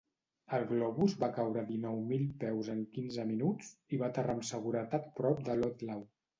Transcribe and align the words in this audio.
El 0.59 0.63
globus 0.69 1.13
va 1.23 1.29
caure 1.35 1.63
dinou 1.67 1.99
mil 2.13 2.25
peus 2.45 2.71
en 2.77 2.81
quinze 2.97 3.27
minuts, 3.35 3.71
i 3.99 4.03
va 4.03 4.11
aterrar 4.11 4.39
amb 4.41 4.51
seguretat 4.55 5.09
prop 5.23 5.49
de 5.53 5.63
Ludlow. 5.63 6.07